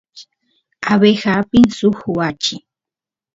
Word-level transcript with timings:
abeja 0.93 1.29
apin 1.39 1.65
suk 1.77 1.97
wachi 2.17 2.55